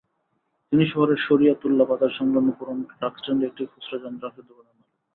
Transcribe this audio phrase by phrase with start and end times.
[0.71, 4.89] তিনি শহরের শরীয়তুল্লাহ বাজারসংলগ্ন পুরোনো ট্রাক স্ট্যান্ডে একটি খুচরা যন্ত্রাংশের দোকানের মালিক।